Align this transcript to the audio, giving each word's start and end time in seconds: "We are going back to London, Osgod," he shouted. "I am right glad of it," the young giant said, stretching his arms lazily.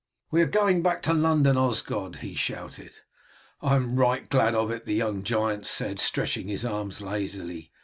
"We 0.31 0.41
are 0.41 0.47
going 0.47 0.81
back 0.81 1.03
to 1.03 1.13
London, 1.13 1.57
Osgod," 1.59 2.15
he 2.21 2.33
shouted. 2.33 2.93
"I 3.61 3.75
am 3.75 3.97
right 3.97 4.27
glad 4.27 4.55
of 4.55 4.71
it," 4.71 4.85
the 4.85 4.95
young 4.95 5.21
giant 5.21 5.67
said, 5.67 5.99
stretching 5.99 6.47
his 6.47 6.65
arms 6.65 7.01
lazily. 7.01 7.71